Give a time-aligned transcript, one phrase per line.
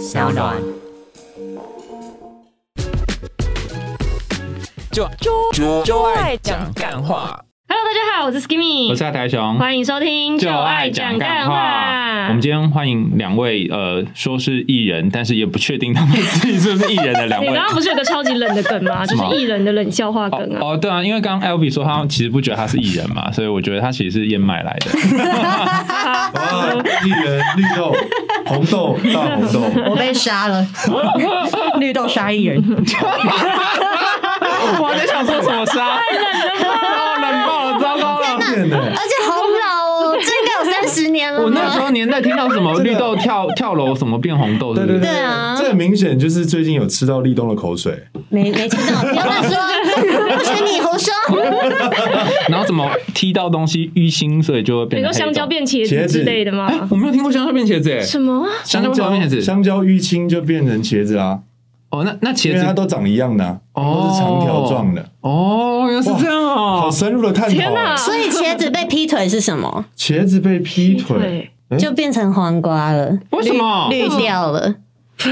[0.00, 0.56] 小暖。
[4.90, 5.06] 就
[5.52, 7.38] 就就爱讲干话。
[7.68, 12.28] Hello，大家好，我是 Skimmy，我是阿台熊，欢迎收听就爱讲干话。
[12.28, 17.48] 我们今天欢迎两位，呃，说是艺人，但是也不确定他们自己是不是艺人的两位。
[17.50, 19.04] 你刚刚不是有个超级冷的梗吗？
[19.06, 20.58] 就是艺人的冷笑话梗啊。
[20.60, 24.90] 哦，对啊，因为刚刚 L B 说他其实不觉得他是艺人嘛，所以我觉得他其实是燕麦来的。
[26.40, 26.72] 啊，
[27.04, 27.94] 艺人绿豆、
[28.50, 29.60] 红豆、 大红豆，
[29.90, 30.66] 我被杀了，
[31.78, 32.58] 绿豆杀一人，
[34.80, 35.94] 我在想说什么杀？
[35.96, 38.38] 哦，冷爆了，糟糕了！
[38.38, 41.78] 变的而且好老哦，这应该有三十年了我那时？
[41.78, 44.98] 候年代听到什么绿豆跳跳楼，什么变红豆，是不是？
[44.98, 49.56] 对对对啊这很明显就是最近有吃到立冬的口水，没没吃到，不要乱说，
[50.38, 51.12] 不许你胡说。
[52.48, 56.70] 然后怎么踢到东西淤青，所以就会变成香蕉变茄茄子子之类的吗？
[56.90, 58.48] 我没有听过香蕉变茄子，哎，什么啊？
[58.64, 59.40] 香蕉变茄子？
[59.40, 61.40] 香蕉淤青就变成茄子啦，
[61.90, 66.80] 哦，那那茄子它都长一样的啊，哦都是长条状的，哦，原来是这样哦。
[66.82, 67.96] 好深入的探讨天哪啊。
[67.96, 69.84] 所以茄子被劈腿是什么？
[69.96, 74.74] 茄子被劈腿，对，就变成黄瓜了，为什么绿绿掉了？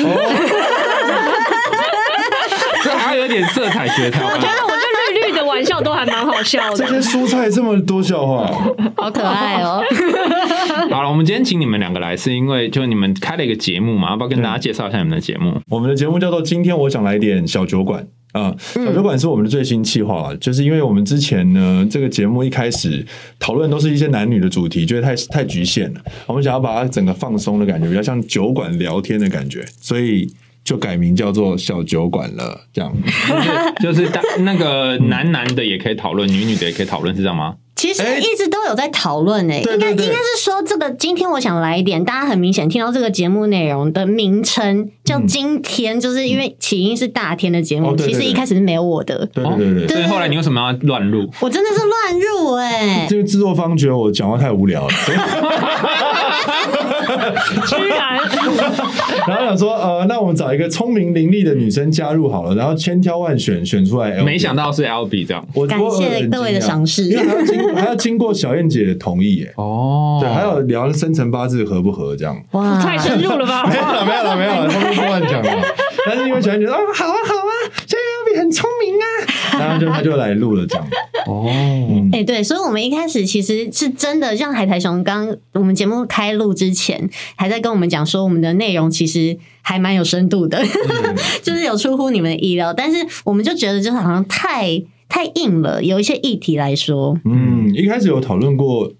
[2.84, 4.46] 这还要有点色彩学才有办法。
[4.46, 4.77] 我觉得我觉得绿绿的
[5.58, 7.02] 玩笑都还蛮好笑的这的。
[7.02, 8.46] 些蔬菜这么多笑话，
[8.96, 9.82] 好可爱哦！
[10.88, 15.60] 好了，我们今天请你们两个来，是因为就你们开了一个节目嘛，要不要跟大家介绍一下你们的节目？
[15.68, 23.04] 我们的节目叫做“今天我想来点小酒馆”啊、小酒馆是我们的最新企划，就是因为我们之前呢，这个节目一开始
[23.40, 30.30] 讨论都是一些男女的主题，觉得太太局限了，我们想要把它整个放松的感觉，比较像酒馆聊天的感觉，所以
[30.64, 32.60] 就改名叫做小酒馆了。
[32.72, 32.92] 这样，
[33.82, 37.54] 就是大那个男男的也可以讨论，女女的也可以讨论，是这样吗？
[37.76, 49.96] 其实哎一直都有在讨论诶，应该应该是说这个今天我想来一点，大家很明显听到这个节目内容的名称叫“今天”，就是因为起因是大天的节目，其实一开始是没有我的，对对对对。
[49.96, 51.30] 所以后来你为什么要乱入？
[51.38, 54.92] 我真的是乱入哎、 这个制作方觉得我讲话太无聊了，
[57.66, 58.18] 居然
[59.26, 64.22] 然后想说，呃，那我们找一个聪明伶俐的女生加入好了，然后千挑万选选出来。
[64.22, 69.52] 没想到是 L B 这样我感谢各位的赏识因为还要经还要经过小燕姐的同意耶。
[69.56, 72.36] 哦对，还有聊生辰八字合不合这样。
[72.52, 73.64] 哇，太深入了吧？
[73.66, 75.48] 没有了，没有了，没有了，他们是乱讲的。
[76.06, 77.37] 但是因为小燕姐说，啊，好啊，好
[77.68, 80.86] 啊，现在 B 很聪明啊，然后就他就来录了这样。
[81.26, 81.46] 哦，
[82.12, 90.62] 哎、对，所以我们一开始其实是真的，像海苔熊刚我们节目开录之前，还在跟我们讲说，我们的内容其实还蛮有深度的，
[91.42, 98.90] 就是有出乎你们的意料，但是我们就觉得就是好像太太硬了，有一些议题来说，嗯，一开始有讨论过，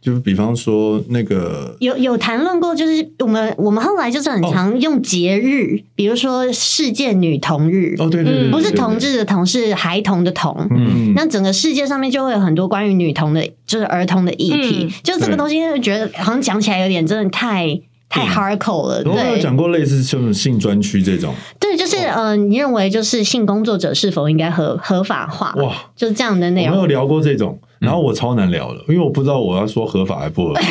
[0.00, 10.68] 就是比方说那个有有谈论过，就是我们我们后来就是很常用节日，比如说世界女童日，哦，对对对，对不是同，志的同，是孩童的童。
[10.70, 14.84] 嗯，那整个世界上面就会有很多关于女童的，就是儿童的议题。
[14.84, 19.02] 嗯就这个东西，就觉得好像讲起来有点真的太太 hardcore 了。
[19.02, 25.52] 然后有对讲过类似这种性专区这种，对，就是呃，你认为就是性工作者是否应该合合法化？
[25.56, 26.74] 哇，就是这样的我内容。
[26.74, 30.60] 没有聊过这种，然后我超难聊的，因为我不知道我要说合法还不合法。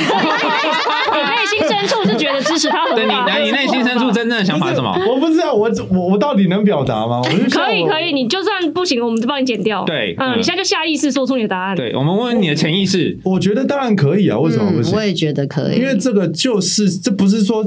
[1.09, 3.11] 你内心深处是觉得支持他合对你，
[3.45, 4.93] 你内心深处真正的想法是什么？
[5.07, 7.21] 我不知道，我我我到底能表达吗？
[7.23, 9.83] 我就可以可以，你就算不行，我们就帮你剪掉。
[9.85, 11.75] 对嗯嗯，你现在就下意识说出你的答案。
[11.75, 15.03] 对，我们问问你的潜意识，我觉得当然可以啊，为什么不行嗯，我？
[15.03, 17.63] 也觉得可以，因为这个就是，这不是说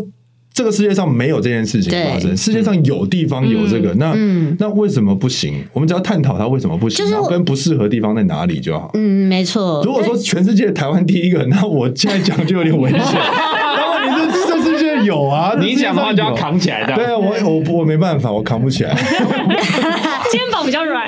[0.53, 5.65] 这个世界上没有这件事情发生，世界上有地方有这个，那嗯那为什么不行？
[5.73, 8.91] 我们只要探讨它为什么不行，就是然后跟不适合地方在哪里就好。
[8.95, 9.83] 嗯，没错。
[9.85, 13.01] 如果说全世界台湾第一个，那我现在讲就有点危险。
[13.01, 16.35] 然后你这这世界有啊，你讲的话就要。
[16.35, 17.05] 扛起来，的对。
[17.05, 18.95] 啊，我我我没办法，我扛不起来。
[20.31, 21.07] 肩膀比较软。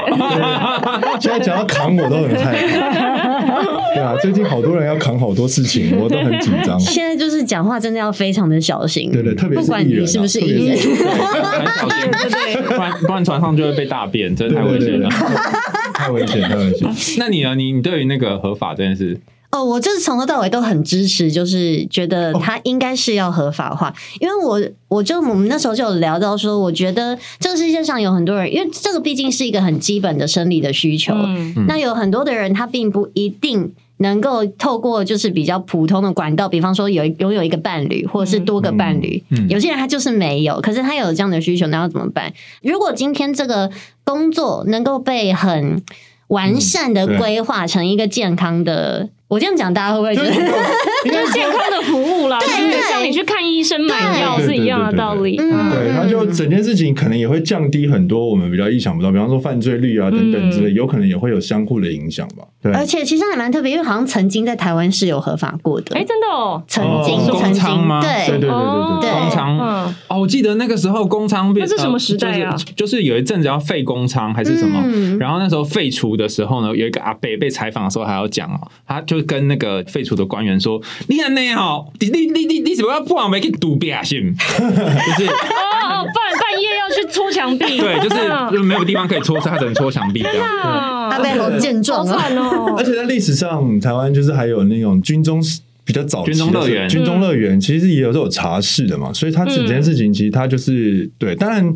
[1.21, 3.22] 现在讲到扛，我都很害怕。
[3.95, 6.79] 对啊，最近好多人要扛好多事情，我都很紧张。
[6.81, 15.09] 现在就是讲话真的要非常的小心，对对，特别不是你是不是特别艺人，很小心，对对对，不然不然船上就会被大便，真的太危险了。
[15.95, 17.17] 太危险，太危险。
[17.19, 17.55] 那你呢？
[17.55, 19.17] 你你对于那个合法这件事，
[19.53, 31.67] 哦，我就是从头到尾都很支持，就是觉得它应该是要合法化，因为我我就我们那时候就有聊到说，我觉得这个世界上有很多人，因为这个毕竟是一个很基本的生理的需求，嗯。
[31.69, 33.73] 那有很多的人他并不一定。
[33.99, 39.47] 能够透过就是比较普通的管道，比方说有拥有一个伴侣，或者是多个伴侣，嗯。
[39.47, 39.49] 嗯。
[39.49, 42.33] 有些人他就是没有，可是他有这样的需求，那要怎么办？
[42.63, 43.71] 如果今天这个
[44.03, 45.81] 工作能够被很
[46.27, 50.31] 完善的规划成一个健康的我这样讲，大家会不会觉得？
[51.05, 55.37] 就是健康的服务啦，就是像你去看医生买药是一样的道理。
[55.39, 55.51] 对对。
[55.51, 55.71] 对对嗯。
[55.71, 62.45] 对，然后就整件事情可能也会降低很多我们比较意想不到，比方说犯罪率啊等等之类，有可能也会有相互的影响吧。
[62.63, 65.97] 对，而且其实还蛮特别，因为好像曾经在台湾是有合法过的。
[65.97, 68.03] 哎，真的哦，曾经，哦曾公仓吗？
[68.03, 68.27] 对。
[68.27, 69.59] 对对对哦对对，对工仓。
[69.59, 69.95] 嗯。
[70.09, 72.51] 哦，我记得那个时候工厂变那是什么时代啊？
[72.53, 75.19] 呃就是有一阵子要废工厂还是什么，嗯。
[75.19, 84.35] 然后那时候废除的时候呢，有一个阿伯被采访的时候还要讲哦，他就跟那个废除的官员说：“你看那哦，你你你你你怎么要不往没去堵边信？
[84.39, 85.35] 就是哦
[85.83, 88.21] 哦，半半夜要去搓墙壁，对，就是
[88.53, 90.47] 就 没有地方可以搓，他只能戳墙壁这样。
[90.63, 92.85] 啊他被好健壮哦而。
[92.85, 95.43] 且在历史上，台湾就是还有那种军中
[95.85, 101.75] 比较早期的军中乐园军中乐园其实也有这种茶室的嘛，所以它整件事情其实它就是对，当然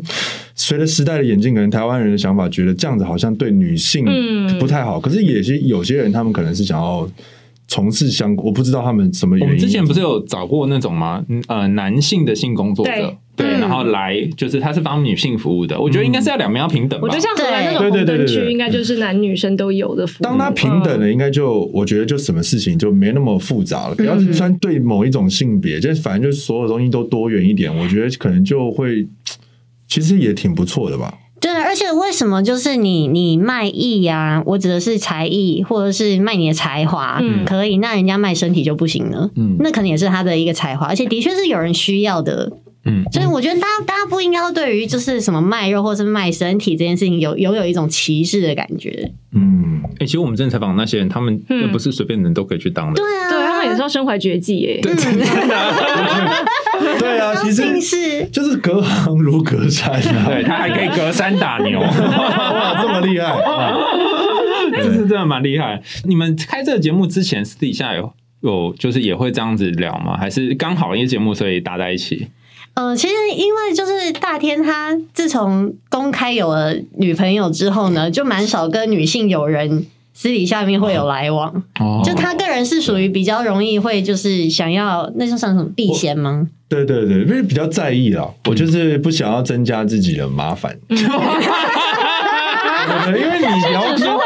[0.55, 7.07] 随着时代的演进，可能台湾人的想法觉得这样子好像对女性嗯不太好，可是也是有些人他们可能是想要
[7.67, 9.47] 从事相，我不知道他们什么原因。
[9.47, 11.23] 我们之前不是有找过那种吗？
[11.27, 17.05] 嗯呃，男性的性工作者，对然后来就是他是帮女性服务的，我觉得应该是要两边要平等吧。
[17.05, 20.23] 我觉得像荷兰那种对对红灯对对对区，应该就是男女生都有的服务。
[20.23, 23.95] 当他平等了，应该就我觉得就什么事情就没那么复杂了。
[23.95, 29.05] 不要是穿对某一种性别，就是反正就是所有东西都多元一点，我觉得可能就会
[29.87, 31.13] 其实也挺不错的吧。
[31.39, 39.29] 对，而且为什么就是你你卖艺呀、我指的是才艺，或者是卖你的才华，嗯可以，那人家卖身体就不行了。
[39.35, 42.51] 嗯那可能也是他的一个才华，而且的确是有人需要的。
[42.87, 49.11] 嗯，所以我觉得大家大家不应该对于就是什么卖肉或是卖身体这件事情有有有一种歧视的感觉。
[49.33, 51.37] 嗯，哎、其实我们之前采访那些人，他们
[51.71, 52.95] 不是随便人都可以去当的。
[52.95, 54.79] 对啊，对他们也是要身怀绝技耶。
[54.81, 54.93] 对
[57.19, 58.25] 啊，其近实是。
[58.31, 60.25] 就是隔行如隔山啊。
[60.27, 63.35] 对他还可以隔山打牛， 哇，这么厉害！
[64.71, 65.81] 这是真的蛮厉害。
[66.05, 70.17] 你们开这个节目之前，私底下有有就是也会这样子聊吗？
[70.17, 72.27] 还是刚好因为节目所以搭在一起？
[72.77, 81.63] 呃，其实因为就是大天他自从公开有了女朋友之后呢，就蛮少跟女性友人私底下面会有来往。
[81.79, 86.47] 哦就他个人是属于比较容易会就是想要那叫算什么避嫌吗？
[86.69, 90.77] 对对对，因为比较在意啦，我就是不想要增加自己的麻烦。
[93.07, 94.13] 因为你聊只说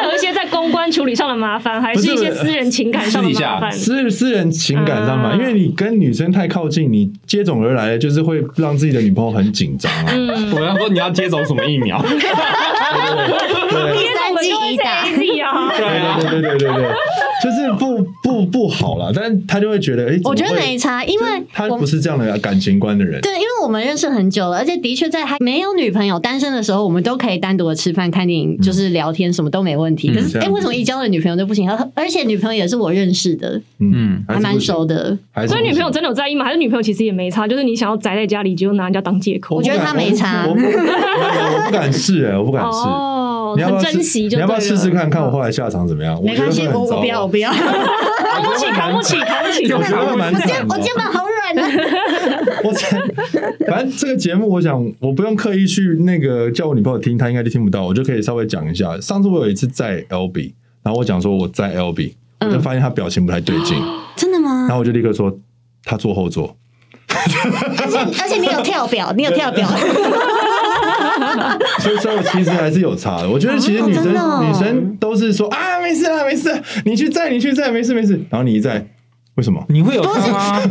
[0.71, 3.71] 公关处理上的麻烦，还是一些私人情感上的麻烦？
[3.71, 10.05] 私私人情感上嘛，啊因为你跟女生太靠近，你接踵而来的就是会让自己的女朋友很紧张啊。
[10.07, 12.01] 嗯，我要说你要接种什么疫苗？
[13.71, 15.85] 对三剂一打 A Z 啊，对
[16.29, 16.91] 对对对对对，
[17.43, 23.19] 就是不不不好了，但是他就会觉得，哎，我觉得没差，因为他不是这样的感情观的人。
[23.21, 30.09] 对，因为我们认识很久了，而且的确在还没有女朋友、单身的时候，我们都可以单独的吃饭、看电影，就是聊天，什么都没问题。
[30.09, 31.69] 嗯可是，哎、为什么一交了女朋友就不行？
[31.69, 35.17] 而而且女朋友也是我认识的，嗯，还蛮熟的。
[35.47, 36.45] 所以女朋友真的有在意吗？
[36.45, 39.63] 还是女朋友其实也没差，就是你想要宅在家里，就拿人家当借口我？
[39.63, 42.79] 觉得他没差我不敢试哎，我不敢试。
[43.51, 46.21] 哦，你要不要很珍惜就你要不要试试看，看我后来下场怎么样？
[46.23, 47.51] 没关系，我我不要，我不要。
[47.51, 49.71] 扛不起，扛不起，扛不起。
[49.73, 51.71] 我觉得蛮我肩我肩膀好软啊！
[52.63, 52.97] 我才，
[53.67, 58.97] 反正这个节目，我想我不用刻意去那个叫我女朋友听，她应该就听不到，我就可以稍微讲一下。
[58.99, 60.53] 上次我有一次在 LB，
[60.83, 63.77] 然后我讲说我在 LB，我就发现她表情不太对劲，
[64.15, 64.69] 真的吗然？
[64.69, 65.37] 后我就立刻说
[65.83, 66.55] 她坐后座。
[67.13, 67.27] 而
[67.89, 69.67] 且而且你有跳表，你有跳表，
[71.79, 73.29] 所以说其实还是有差的。
[73.29, 78.85] 我觉得其实女生、女生都是说啊没事啊没事啊，你去载你去载没事没事，然后你一载，
[79.35, 79.63] 为什么？
[79.69, 80.61] 你会有差吗？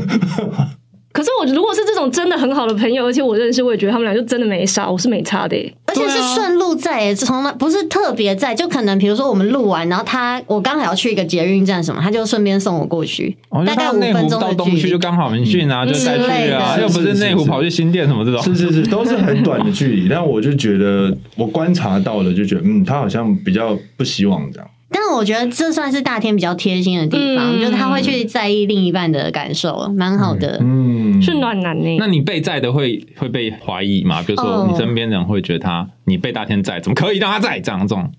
[1.13, 5.75] 可是我如果是这种真的很好的朋友，而且我认识，我也觉得他们俩就真的没差，我是没差的耶。
[5.91, 14.89] 而且是顺路在，从来不是特别在，就可能比如说我们录完，然后他我刚好要去一个捷运站什么，他就顺便送我过去，哦，大概五分钟的到东区。
[14.89, 18.43] 就刚好很近啊，就再去啊，又不是内湖跑去新店什么这种。
[18.43, 24.69] 是是是，都是很短的距离，但我就觉得我观察到了，就觉得嗯，他好像比较不希望这样。
[24.93, 30.59] 但我觉得这算是大天比较贴心的地方，嗯就是他会去在意另一半的感受，蛮好的。
[30.61, 31.97] 嗯，是暖男呢。
[31.99, 34.23] 那你被在的会会被怀疑吗？
[34.27, 38.11] 比如说哦你身边人会觉得他你被大天在，怎么可以让他在这样这种？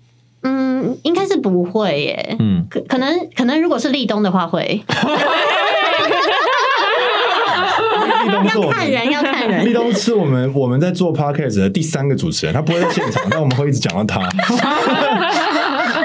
[0.43, 2.35] 嗯，应该是不会耶。
[2.39, 4.63] 嗯，可可能可能如果是立冬的话会，
[8.23, 14.27] 立冬要看人要看人立冬是我们我们在做 podcast 的第三个主持人，他不会在现场，但我们会一直讲到他。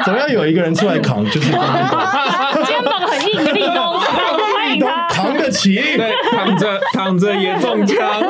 [0.07, 1.59] 总要有一个人出来扛，就是肩
[2.85, 5.07] 膀很硬的立冬，欢迎立冬他。
[5.09, 7.99] 扛得起，对，躺着躺着也中枪，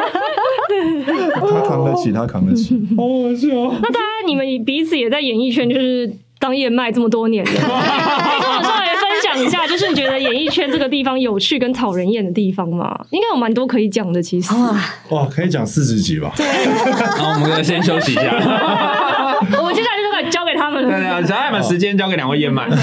[1.34, 2.74] 他扛得起，他扛得起。
[2.96, 3.46] 好好笑。
[3.82, 7.60] 那大家你们彼此也在演艺圈就是当燕麦这么多年了， 可以
[8.40, 12.98] 跟我稍微分享享一下，就是你觉得演艺圈这个地方有趣跟讨人厌的地方吗？
[13.10, 14.52] 应该有蛮多可以讲的，其实。
[15.10, 16.32] 哇，可以讲四十集吧？
[16.38, 18.22] 然后 我们先休息一下。
[19.58, 19.95] 我们接下来
[20.90, 21.20] 对了。
[21.20, 22.68] 对，想要把时间交给两位燕满。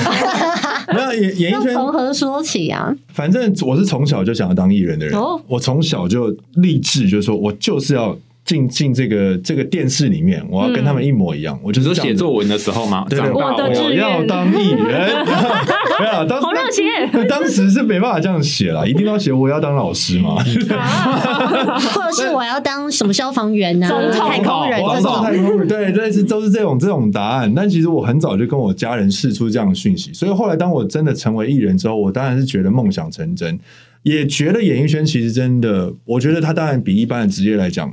[0.94, 2.94] 没有演演艺圈，要从何说起啊？
[3.14, 13.06] 反正我是从小就想要当艺人的人，哦我从小就立志，就是说我就是要进进这个这个电视里面，我要跟他们一模一样，我就是写作文的时候嘛？
[13.10, 15.26] 对对，长大我的志我要当艺人，
[16.00, 16.84] 没有，当时好热血。
[17.12, 24.30] 对 当时是没办法这样写了，一定要写我要当老师嘛， 或者是我要当什么消防员啊、总统。
[24.30, 25.24] 太空人这我要当种？
[25.24, 27.54] 太空人，对，类似都是这种这种答案。
[27.56, 33.58] 但其实我很早就跟我家人试出这样的讯息，所以后来当我真的成为艺人之后，我当然是觉得梦想成真，
[34.02, 37.90] 也觉得演艺圈其实真的，我觉得它当然比一般的职业来讲。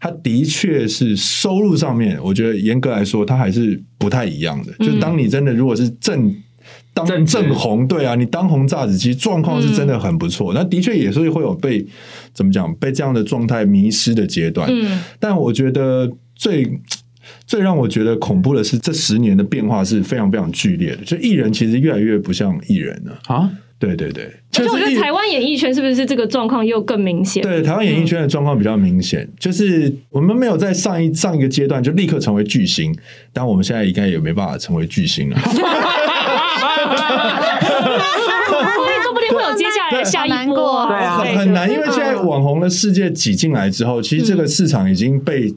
[0.00, 4.72] 它的确是收入上面，我觉得严格来说，它还是不太一样的。
[4.84, 6.34] 就当你真的如果是正
[6.94, 10.54] 当正正红，对啊，你当红炸子鸡，状况是真的很不错。
[10.54, 11.86] 那的确也是会有被
[12.32, 14.68] 怎么讲，被这样的状态迷失的阶段。
[14.72, 16.80] 嗯，但我觉得最
[17.46, 21.04] 最让我觉得恐怖的是，这十年的变化是非常非常剧烈的。
[21.04, 23.18] 就艺人其实越来越不像艺人了。
[23.26, 27.42] 啊，对对对，而且我觉得台湾演艺圈是不是这个状况又更明显？
[27.42, 32.94] 对台湾演艺圈的状况比较明显，就是我们没有在上一上一个阶段就立刻成为巨星，
[33.32, 35.40] 但我们现在应该也没办法成为巨星了。
[35.40, 35.50] 所
[38.90, 45.54] 以说不定会有接下来的下一波啊，对啊很很难，因为现在网红的世界挤进来之后，其实这个市场已经被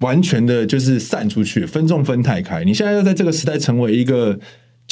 [0.00, 2.64] 完全的就是散出去，分众分太开。
[2.64, 4.36] 你现在要在这个时代成为一个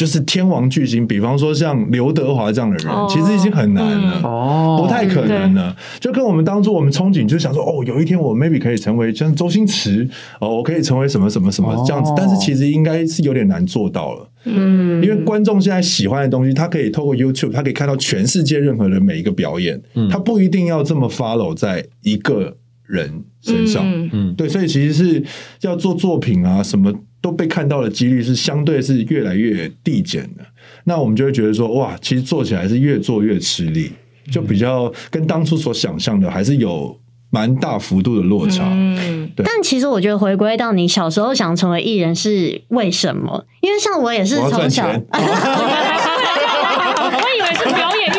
[0.00, 4.22] 就是天王巨星，比方说像刘德华这样的人，哦其实已经很难了。
[4.22, 10.08] 哦不太可能了，就跟我们当初我们憧憬，就想说，哦，有一天我 maybe 可以成为像周星驰，
[10.40, 14.26] 哦，我可以成为什么什么什么这样子，哦但是其实应该是有点难做到了。
[14.44, 23.82] 嗯，因为观众现在喜欢的东西，他可以透过 YouTube，他可以看到全世界任何的每一个表演，嗯他不一定要这么 follow 在一个人身上。
[23.84, 25.22] 嗯嗯，对，所以其实是
[25.60, 30.44] 要做作品啊，什么都被看到的几率是相对是越来越递减的。
[30.84, 33.92] 那我们就会觉得说，哇，其实做起来是越做越吃力，
[34.30, 36.98] 就比较跟当初所想象的还是有
[37.30, 38.64] 蛮大幅度的落差。
[38.70, 43.44] 嗯，但其实我觉得回归到你小时候想成为艺人是为什么？
[43.60, 44.86] 因为像我也是从小，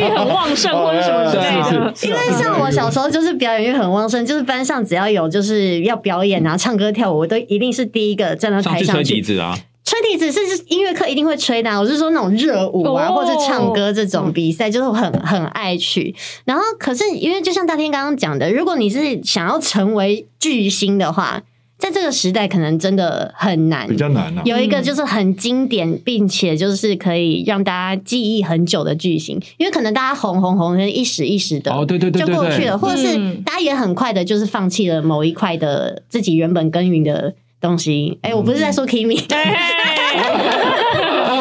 [0.01, 1.93] 欲很旺盛 或者什么之类的。
[2.03, 8.79] 因为像我小时候就是表演欲很旺盛，就是班上只要有就是要表演啊、唱歌跳舞，我都一定是第一个站到上去。
[8.79, 13.13] 吹台上去笛子啊，吹笛子是是音乐课一定会吹的啊、我是说那种热舞啊，哦。
[13.13, 16.15] 或者唱歌这种比赛，就是我很很爱去。
[16.46, 21.41] 然后，可是因为就像大天刚刚讲的，如果你是想要成为巨星的话，
[21.82, 24.42] 在这个时代可能真的很难，比较难啊。
[24.46, 33.42] 有一个就是很经典，并且就是可以让大家记忆很久的剧情，因为可能大家红红红，一时一时的哦对对对就过去了，或者是嗯。
[33.44, 38.20] 大家也很快的，就是放弃了某一块的自己原本耕耘的东西。
[38.22, 39.38] 哎、我不是在说 Kimi，、 对，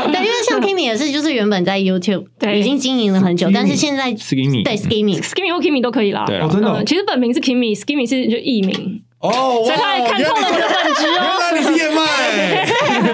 [0.06, 2.58] 因为像 Kimi 也是，就是原本在 YouTube 对。
[2.58, 5.20] 已经经营了很久，但是现在对 Skimmy。
[5.20, 6.24] Skimmy 或 Kimmy 都可以啦。
[6.26, 6.46] 对啊。
[6.46, 6.76] 哦，真的哦。
[6.78, 11.38] 嗯，其实本名是 Kimmy，Skimmy 是就艺名，哦，所以他也看透了你的本质原哦。
[11.38, 12.00] 来你是燕麦，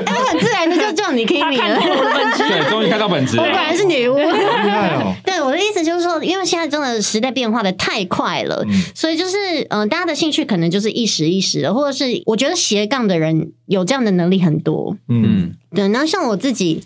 [0.06, 2.48] 我很自然的就叫你 Kimi 看透了我了，的本质。
[2.48, 3.52] 对，终于看到本质我果。
[3.52, 4.16] 然是女巫。
[4.16, 5.12] 厉害哦。
[5.24, 9.36] 对我的意思就是说，因为现在真的时代变化的太快了，嗯所以就是
[9.70, 14.96] 嗯、呃大家的兴趣可能就是一时一时的，或者是我觉得斜杠的人有这样的能力很多。
[15.08, 16.84] 嗯，嗯，对，然后像我自己，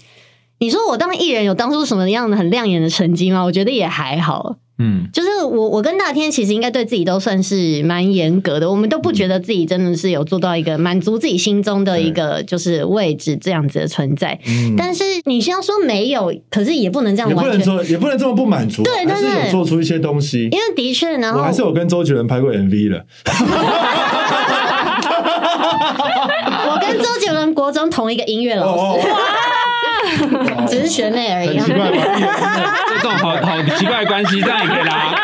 [0.61, 3.43] 你说我当艺人有当初什么样的很亮眼的成绩吗？
[3.45, 4.57] 我觉得也还好。
[4.81, 14.39] 嗯，就是我，我跟大天其实应该对自己都算是蛮严格的，我们都不觉得自己真的是有做到一个满足自己心中的一个就是位置这样子的存在。
[14.47, 20.59] 嗯但是你是要说没有，可是也不能这样也不完全，能说，也不能这么不满足啊，对对还是做出一些东西因。
[20.59, 23.05] 为的确，然后我还是有跟周杰伦拍过 MV 的，
[26.71, 29.17] 我跟周杰伦国中同一个音乐老师，哦，
[30.69, 31.67] 只是学妹而已很。
[31.67, 31.97] 奇怪吧？
[32.89, 35.15] 这种好好奇怪的关系，这样也可以拉。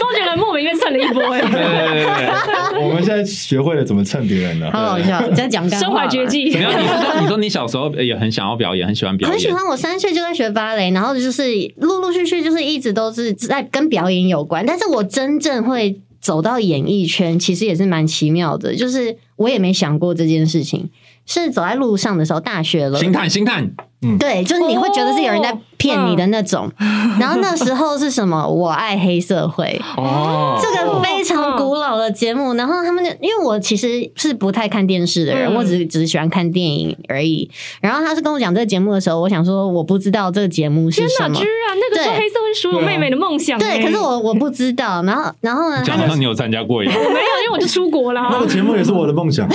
[0.00, 4.70] 周杰伦莫名被蹭了一波哎，对对对对我们现在学会了怎么蹭别人了。
[4.70, 6.60] 好好笑，在讲身怀绝技对。。
[6.60, 11.44] 没有，你是说你说你小时候也很想要表演，很喜欢表演，很喜欢，我三岁就在学芭蕾，然后就是
[11.76, 14.64] 陆陆续续就是一直都是在跟表演有关。
[14.66, 18.74] 但是我真正会走到演艺圈，其实也是蛮奇妙的。
[18.74, 20.90] 就是我也没想过这件事情，
[21.26, 23.70] 是走在路上的时候，大学了，星探星探，
[24.18, 26.70] 对，就是你会觉得是有人在骗你的那种。
[27.18, 28.46] 然后那时候是什么？
[28.46, 29.80] 我爱黑社会。
[29.96, 37.50] 哦，这个非常古老的节目，然后他们就因为我其实是不太看电视的人，嗯我只是只是喜欢看电影而已。
[37.80, 43.78] 然后他是跟我讲这个节目的时候，我想说我不知道这个节目是什么居，然那个是对黑社会是我妹妹的梦想欸。
[43.78, 45.02] 对，可是我我不知道。
[45.04, 46.94] 然后然后呢，讲好像你有参加过一样。
[46.98, 48.46] 没有，因为我就出国了那个。
[48.46, 49.48] 节目也是我的梦想。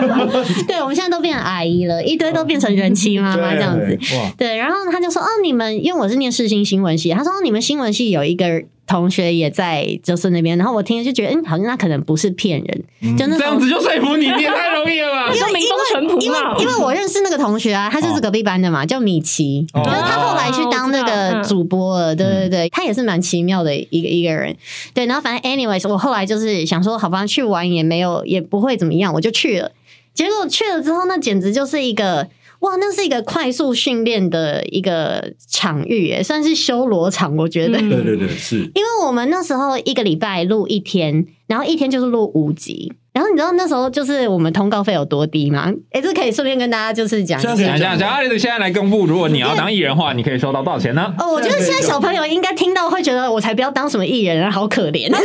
[0.66, 3.98] 对我们现在都变成阿姨了，一堆都变成人妻妈妈这样子。
[4.36, 16.38] 对然后他就说：“哦，你们因为我是念世新新闻系，他说、哦、你们新闻系有一个同学也在就是那边，然后我听了就觉得，嗯，好像他可能不是骗人，就那种这样子就说服你，你也太容易了吧因为民风淳朴因为？
[16.60, 19.82] 因为我认识那个同学啊，他就是隔壁班的嘛，叫米奇，哦。
[19.84, 24.56] 就是他后来去当那个主播了，对对对，他也是蛮奇妙的一个一个人，
[24.94, 29.70] 对，然后反正 anyways，我后来就是想说，好吧，去玩也没有也不会怎么样，我就去了，
[30.18, 32.28] 结果去了之后，那简直就是一个。
[32.60, 37.78] 哇，那是一个快速训练的一个场域，也算是修罗场，我觉得。
[37.78, 42.92] 嗯对对对，是因为我们那时候一个礼拜录一天，然后一天就是录五集。
[43.18, 45.72] 然后你知道那时候就是我们通告费有多低吗？
[45.90, 47.52] 哎，这可以顺便跟大家就是讲一下。
[47.52, 51.12] 讲讲讲，阿丽现在来公布，如果你要当艺人的话，你可以收到多少钱呢？
[51.18, 55.10] 哦，我觉得现在小朋友应该听到会觉得我才不要当什么艺人啊，好可怜。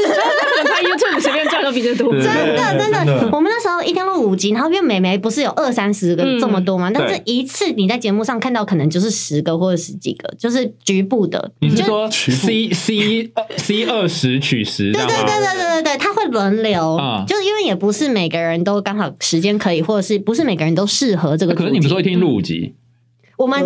[0.65, 2.11] 他 YouTube 随便赚都比这多。
[2.13, 11.51] 真的真真的的，我们那时候一天录五集，然后因为美眉不是有二三十个嗯这么多嘛，但是一次你在节目上看到可能就是十个或者十几个，就是局部的。
[11.59, 14.91] 你是说 C C 呃 C 二十取十？
[14.91, 21.53] 对对对对对对对，他会轮流，啊就是因为也不是每个人都刚好时间可以，或者是不是每个人都适合这个。
[21.53, 22.73] 可是你们说一天录五集，
[23.37, 23.65] 我们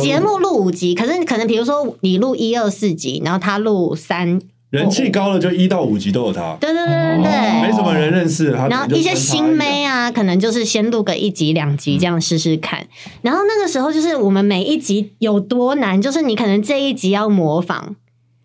[0.00, 8.66] 节目录五集，可是可能比如说你录一二四集，然后他录三，人气高了就一到五集都有他，对对对对对，没什么人认识他。
[8.68, 12.86] 然后一些新妹啊，可能就是先录个一集两集这样试试看。
[13.22, 17.96] 然后那个时候就是我们每一集有多难，就是你可能这一集要模仿。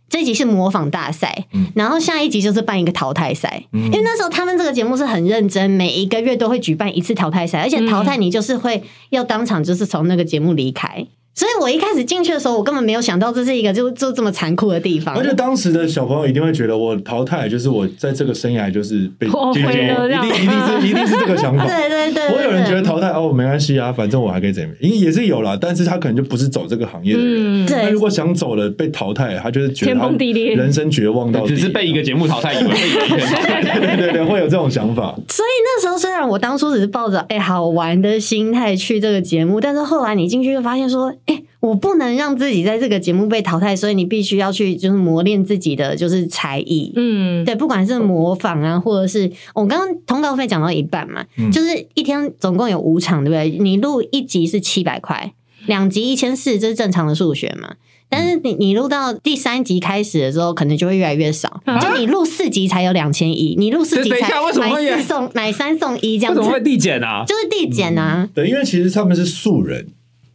[0.10, 11.06] 这一集是模仿大赛，然后下一集就是办一个淘汰赛，因为那时候他们这个节目是很认真，每一个月都会举办一次淘汰赛，而且淘汰你就是会要当场就是从那个节目离开。
[11.40, 15.16] 所以我一开始进去的时候，我根本没有想到这是一个就就这么残酷的地方。
[15.16, 21.66] 而且当时的小朋友一定会觉得，我淘汰就是我在这个生涯就是被我结束，毁了这样一定一定是一定是这个想法。
[21.66, 27.64] 对对对，不会有人觉得淘汰哦，没关系啊，反正我还可以怎么样，因为也是有啦，但是他可能就不是走这个行业的人。
[27.64, 32.70] 嗯，对那如果想走了被淘汰，他就是觉得天崩地裂人生绝望到底，只是被一个节目淘汰，以为。
[33.80, 35.16] 对对对，会有这种想法。
[35.30, 46.92] 所以那时候虽然我当初只是抱着哎、好玩的心态去这个节目，但是后来你进去就发现说，哎、我不能让自己在这个节目被淘汰，所以你必须要去就是磨练自己的就是才艺。
[46.96, 53.60] 嗯，对，不管是模仿啊，或者是我刚刚通告费讲到一半嘛，嗯就是一天总共有五场，对不对？
[53.64, 55.34] 你录一集是七百块，
[55.68, 57.76] 两集一千四，这是正常的数学嘛？
[58.12, 61.62] 但是你你录到第三集开始的时候，可能就会越来越少。
[61.80, 67.24] 就你录四集才有两千一，你录四集才下为什么会买四送买三送一这样子会递减啊？
[67.28, 68.28] 就是递减啊。
[68.34, 69.86] 对，因为其实他们是素人，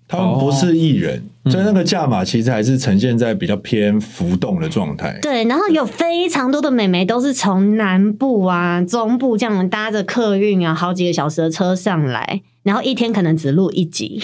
[0.06, 5.18] 他们不是艺人，所以那个价码其实还是呈现在比较偏浮动的状态。
[5.22, 14.20] 对，然后有非常多的美眉都是从南部啊、中部这样搭着客运啊，好几个小时的车上来，然后一天可能只录一集，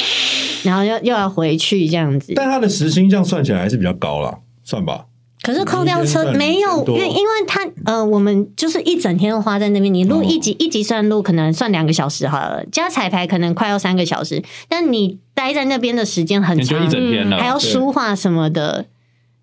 [0.64, 2.34] 然后又又要回去这样子。
[2.36, 5.06] 但他的时薪这样算起来还是比较高啦，算吧。
[5.42, 9.92] 可是空掉车没有，因为因为他呃，我们就是一整天都花在那边。
[9.92, 18.87] 你录一集、一集算录可能算两个小时好了，加彩排可能快要三个小时，但你待在那边的时间很长一，整天了，还要书画什么的。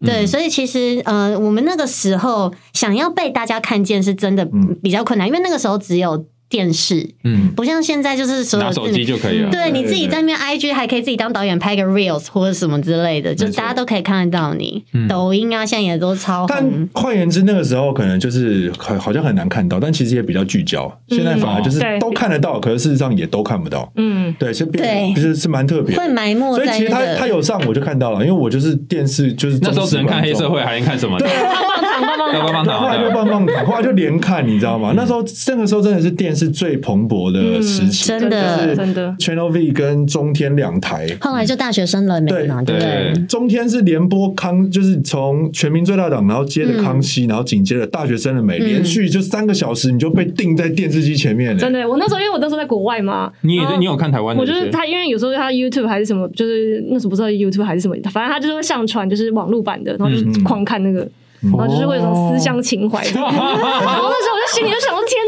[0.06, 4.78] 对，所以其实呃，我们那个时候想要被大家看见，是真的嗯。
[4.84, 9.50] 比较困难，因为那个时候只有电视，嗯，不像现在就是所有拿手机就可以了。
[9.52, 14.84] 对，你自己在那边 IG 还可以自己当导演拍个 reels 或者什么之类的，就大家都可以看得到你。
[14.94, 16.90] 嗯抖音啊，现在也都超但。
[16.94, 20.92] 换言之，那个时候可能就是好好像很难看到，但其实也比较聚焦。
[21.10, 23.92] 现在反而就是都看得到，可是事实上也都看不到。
[23.96, 25.96] 嗯，对，是变对就是是蛮特别。
[25.98, 31.26] 会埋没所以其实他他有上我就看到了，因为我就是电视就是那时候只能看黑社会，还能看什么呢？
[31.28, 33.16] 棒棒糖，棒棒糖，要不要帮对，后来就他？
[33.16, 34.94] 棒棒糖，后来就连看，你知道吗？
[34.96, 41.08] 那时候那个时候真的是电视最蓬勃的时期，真的真的，Channel V 跟中天两台。
[41.20, 43.14] 后来就大学生了没嘛，对不对？
[43.28, 51.60] 中天是连播康，就是从全民最大档，然后接着康熙，然后紧接着大学生了美，连续就三个小时，你就被定在电视机前面了。
[51.60, 51.88] 真的。
[51.90, 54.38] 我那时候因为我那时候在国外嘛，你也你有看台湾？
[54.38, 61.08] 我就是他，因为有时候他 YouTube 还是什么，就是那时候不知道 YouTube 还是什么，反正他就是会上传就是网络版的，然后就是狂看那个。
[61.40, 62.98] 然后就是会有种思乡情怀。
[63.14, 65.22] 然后那时候我就心里就想说：天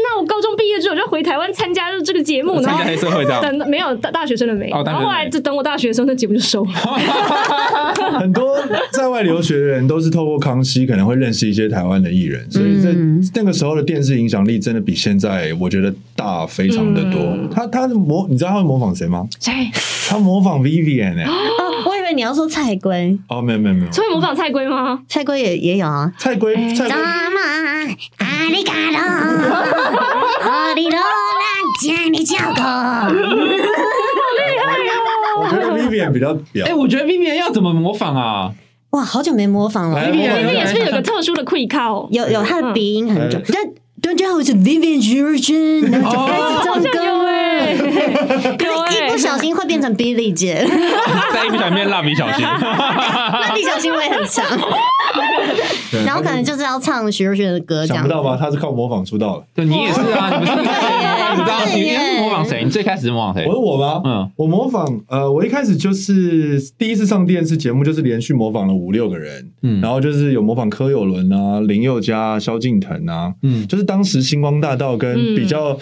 [0.50, 3.40] 中毕业之后就回台湾参加这个节目，然后参加黑社会这样。
[3.40, 6.70] 等没有大大学生的没，然后后来就等我大学的时候，那节目就收了。
[8.18, 8.58] 很多
[8.92, 17.20] 在外留学的人都是透过康熙可能会认识一些台湾的艺人，所以在嗯那个时候的电视影响力真的比现在我觉得大非常的多。
[17.20, 19.26] 嗯他他模，你知道他会模仿谁吗？
[19.38, 19.52] 谁？
[20.08, 21.32] 他模仿 Vivian 哎、哦，
[21.86, 25.00] 我以为你要说蔡龟，哦，没有没有没有，所以模仿菜龟吗？
[25.08, 26.12] 菜龟也也有啊。
[26.18, 27.04] 蔡圭蔡怎圭么
[28.18, 28.98] 阿里嘎多，
[30.50, 31.04] 阿里罗兰
[31.80, 32.64] 将你叫过。
[35.38, 38.50] 我觉得 Vivian 比较表哎，，我觉得 Vivian 要怎么模仿啊？
[38.90, 39.96] 哇，好久没模仿了。
[39.96, 40.10] 来。
[40.10, 43.40] 因模仿一下为也是有个特殊的 quick call，有有他的鼻音很重。
[43.40, 43.44] 嗯。
[43.54, 43.64] 但
[44.02, 47.19] 大家好，我是 Vivian 徐若瑄，然后就开始好唱歌
[48.58, 50.64] 可是一哎不，小心会变成 Billy 姐，
[51.32, 52.44] 再一不小心变蜡笔小新。
[52.46, 54.44] 蜡笔小新我也很强，
[56.04, 58.22] 然后可能就是要唱徐若瑄的歌想不到。
[58.22, 58.36] 吧？
[58.40, 59.44] 他是靠模仿出道的。
[59.54, 62.62] 对你也是啊，你不是你知道对你模仿谁？
[62.64, 63.52] 你最开始是模仿谁我？
[63.52, 64.00] 是我吗？
[64.04, 75.76] 嗯，我模仿呃，我一开始就是第一次上电视节目，就是连续模仿了五六个人，嗯然后就是有模仿柯有伦啊、林宥嘉、萧敬腾啊，嗯就是当时星光大道跟嗯比较、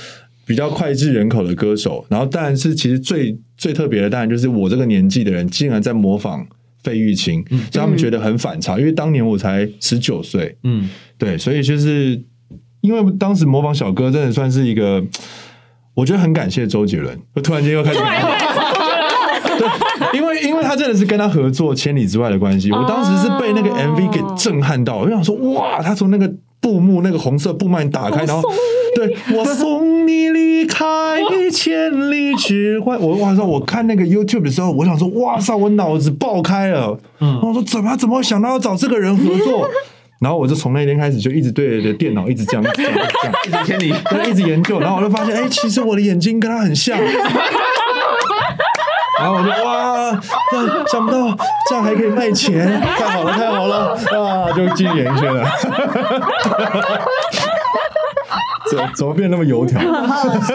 [0.48, 6.46] 比较脍炙人口的歌手，然后当然是其实最最特别的，当然就是我这个年纪的人竟然在模仿
[6.82, 7.58] 费玉清，嗯。
[7.70, 12.18] 所以他们觉得很反差，因为当年我才十九岁，嗯，对，所以就是
[12.80, 15.04] 因为当时模仿小哥真的算是一个，
[15.92, 17.20] 我觉得很感谢周杰伦。
[17.34, 17.98] 我突然间又开始，
[19.58, 26.32] 对，因为因为他真的是跟他合作《千里之外的关系》，我当时是被那个 MV 给震撼到，我就想说哇，他从那个
[26.68, 28.42] 布幕那个红色布幔打开，然后
[28.94, 30.85] 对我送你离开
[31.50, 39.66] 千里之外，我晚上我看那个 YouTube 的时候，我想说哇塞，我脑子爆开了，嗯，然后我说怎么怎么会想到要找这个人合作？
[40.20, 42.62] 然后我就从那天开始就一直对着电脑一直这样
[43.46, 43.94] 一直千里。
[44.11, 46.98] 对，一直研究，然后我就发现，哎、其实我的眼睛跟他很像。
[49.18, 51.37] 然后我就哇，这想不到
[51.68, 54.52] 这样还可以卖钱，太好了，太好了啊！
[54.52, 55.44] 就进演艺圈了。
[58.70, 59.81] 怎怎么变那么油条？
[59.81, 60.00] 哎，但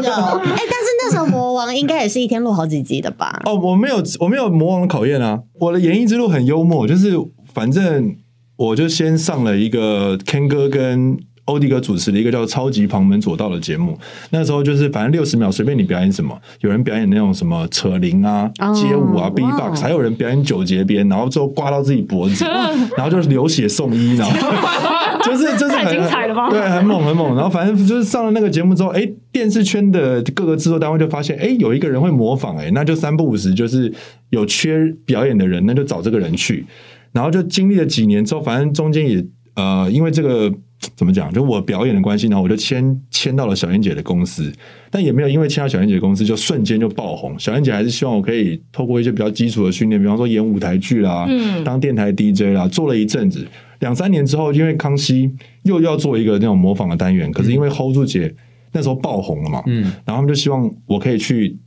[0.05, 3.41] 是那时候魔王应该也是一天录好几集的吧？
[3.45, 5.39] 哦，我没有，我没有魔王的考验啊。
[5.59, 7.11] 我的演艺之路很幽默，就是
[7.53, 8.15] 反正
[8.55, 13.97] 我就先上了一个 Ken 哥跟欧迪哥主持了一个叫《超级旁门左道》的节目。
[14.29, 22.45] 那时候就是反正六十秒随便你表演什么，有人表演那种什么扯铃啊、哦街舞啊、哇 B-box，还有人表演九节鞭，然后最后刮到自己脖子，
[22.97, 24.35] 然后就是流血送医，然后
[25.23, 27.35] 就是就是很太精彩了吧对，很猛很猛。
[27.35, 33.91] 然后反正就是上了那个节目之后，哎，电视圈的各个制作单位就发现，哎，有一个人会模仿，哎，那就三不五时就是
[34.29, 36.65] 有缺表演的人，那就找这个人去。
[37.11, 39.23] 然后就经历了几年之后，反正中间也
[39.55, 40.51] 呃，因为这个
[40.95, 44.51] 怎么讲，就我表演的关系，然后我就签签到了小燕姐的公司，
[44.89, 47.37] 但也没有因为签到小燕姐的公司就瞬间就爆红。
[47.39, 53.45] 小燕姐还是希望我可以透过一些比较基础的训练，比方说演舞台剧啦，嗯当电台 DJ 啦，做了一阵子，
[53.79, 55.31] 两三年之后，因为康熙
[55.63, 58.33] 又要做一个那种模仿的单元，可是因为 hold 住姐
[58.71, 61.57] 那时候爆红了嘛，嗯，然后他们就希望我可以去。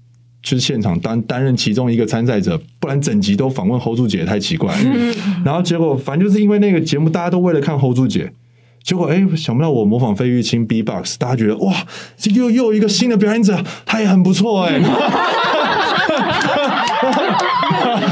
[0.43, 5.15] 就是现场担担任其中一个参赛者，不然整集都访问 hold 住姐太奇怪了。
[5.45, 8.31] 然后结果反正就是因为那个节目，大家都为了看 hold 住姐，
[8.87, 11.75] 结果哎，想不到我模仿费玉清 B-box，大家觉得哇，
[12.17, 14.79] 这又又有一个新的表演者，他也很不错哎、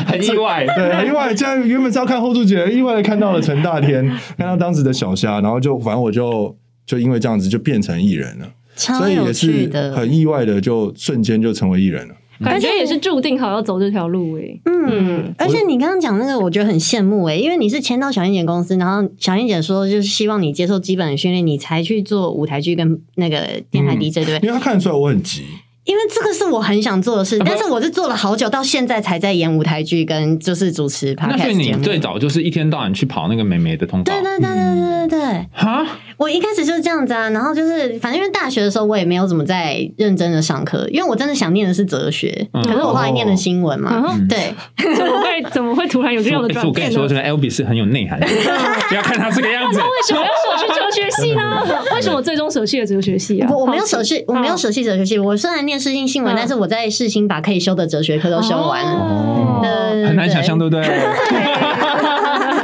[0.09, 0.67] 很意外。
[0.75, 4.05] 对，很意外，这样原本是要看 hold 住姐，意外的看到了陈大天，
[4.37, 6.53] 看到当时的小虾，然后就反正我就
[6.85, 12.15] 就因为这样子就变成艺人了，所以也是，很意外的就瞬间就成为艺人了。
[12.43, 14.61] 感觉也是注定好要走这条路诶。
[14.65, 24.41] 嗯，而且你刚刚讲那个，我觉得很羡慕诶、因为你是签到小燕姐公司，然后小燕姐说就是希望你接受基本的训练，你才去做舞台剧跟那个电台嗯 DJ，、对不对？
[24.43, 25.43] 因为他看得出来我很急，
[25.85, 31.55] 因为这个是我很想做的事，但是我是做了好久，到现在才在演舞台剧跟就是主持那所以。
[31.57, 35.87] 你最早就是一天到晚去跑那个美眉的通告对，对对对对对对，哈？
[36.17, 44.55] 我一开始就是这样子啊，然后就是反正因为大学的时候我也没有怎么在认真的上课，因为我真的想念的是哲学，嗯可是我后来念的新闻嘛，嗯对，
[44.95, 46.65] 怎么会怎么会突然有这样的 转变呢？
[46.65, 48.27] 欸我跟你说，这个 L B 是很有内涵的，
[48.89, 49.79] 不要看他这个样子。
[49.79, 51.63] 为什么要舍弃哲学系呢？
[51.95, 53.49] 为什么最终舍弃了哲学系啊？
[53.51, 55.19] 我我没有舍弃，我没有舍弃哲学系。
[55.19, 58.93] 我虽然念世新新闻，嗯但是我在世新把可以修的哲学课都修完了。
[58.93, 60.83] 哦对对对很难想象，对不对？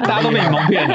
[0.02, 0.94] 大家都被你蒙骗了。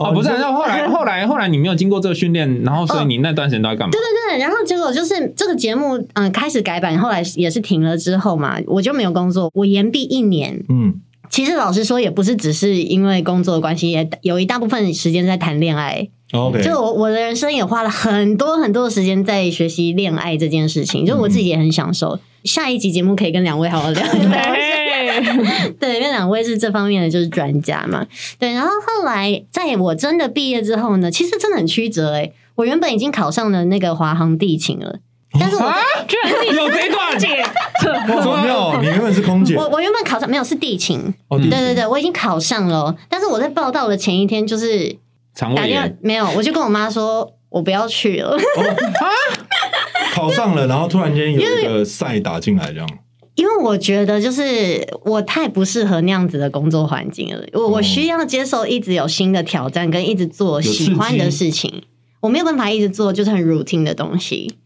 [0.00, 0.85] 哦，不是，然后后来
[1.26, 3.92] 后来后来你没有经过这个训练，然后所以你那段时间都在干嘛？
[3.92, 10.94] 对对对，然后结果就是这个节目，嗯、开始改版，后来也是停了之后嘛，我就没有工作，我延毕一年，嗯，
[11.28, 16.08] 其实老实说，也不是只是因为工作的关系，也有一大部分时间在谈恋爱。
[16.32, 22.18] OK，就我我的人生也花了很多很多的时间在学习恋爱这件事情，就我自己也很享受。
[22.42, 24.40] 下一集节目可以跟两位好好聊一聊。
[25.80, 28.06] 对，因为两位是这方面的就是专家嘛。
[28.38, 34.98] 对，然后后来在我真的毕业之后呢，其实真的很曲折诶、我原本已经考上了那个华航地勤了，
[35.38, 35.76] 但是我、啊，
[36.08, 37.42] 居然是有这一段，姐，
[38.14, 38.78] 哇，好妙哦！
[38.80, 40.98] 你原本是空姐我我原本考上没有是地勤，
[41.28, 41.50] 哦，地勤。
[41.50, 44.96] 对对对，我已经考上了哦，但是我在报道的前一天就是
[45.34, 48.36] 肠胃打电没有，我就跟我妈说我不要去了。
[50.14, 52.88] 考上了，然后突然间有一个赛打进来，这样
[53.36, 61.82] 因为我觉得就是我太不适合那样子的工作环境了，我我需要接受一直有新的挑战，跟一直做喜欢的事情，
[62.20, 64.56] 我没有办法一直做就是很 routine 的东西。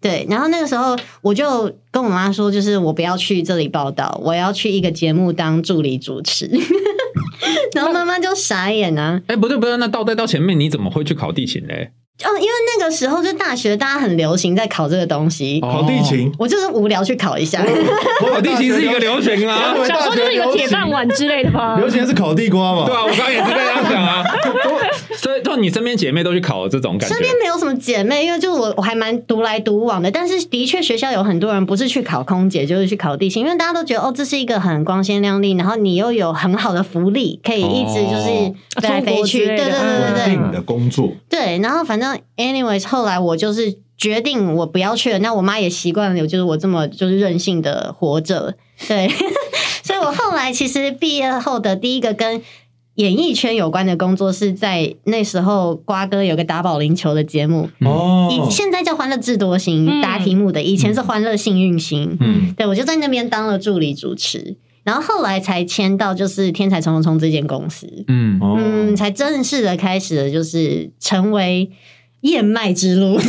[0.00, 6.48] 对，然后那个时候我就跟我妈说，就是我不要去这里报道，我要去一个节目当助理主持。
[7.74, 11.90] 然后妈妈就傻眼啊，哎，不对不对，那倒带到前面，你怎么会去考地勤嘞？
[12.22, 17.64] 哦，因为那个时候就大学，大家很流行在考这个东西，哦考地勤，我就是无聊去考一下。
[18.20, 21.76] 考地勤是一个流行啊，小时候就是一个铁饭碗之类的吧？
[21.78, 22.84] 流行的是烤地瓜嘛？
[22.86, 24.24] 对啊，我刚刚也是这样想啊。
[25.18, 30.10] 所以，就你身边姐妹都去考这种感觉身，边没有什么姐妹，因为就我我还蛮独来独往的。
[30.10, 38.30] 但是的确，学校有很多人不是去考空姐，就是去考地勤，因为大家都觉得哦，这是一个很光鲜亮丽，然后你又有很好的福利，可以一直就是
[38.76, 39.46] 哦飞来飞去。
[39.46, 39.78] 对对对对
[40.14, 41.58] 对稳定的工作，对。
[41.58, 45.18] 然后反正 anyways，后来我就是决定我不要去了。
[45.18, 48.54] 那我妈也习惯了，就是我这么就是任性的活着。
[48.88, 49.08] 对，
[49.84, 52.40] 所以我后来其实毕业后的第一个跟
[53.00, 60.02] 演艺圈有关的工作是在那时候瓜哥有个打保龄球的节目，哦，以现在叫欢乐智多星嗯。
[60.02, 62.18] 答题目的，以前是欢乐幸运星。
[62.20, 68.58] 嗯，对我就在那边当了助理主持，然后后来才签到就是天才冲冲冲这间公司，嗯，哦。
[68.58, 71.70] 嗯，才正式的开始了就是成为
[72.20, 73.16] 燕麦之路。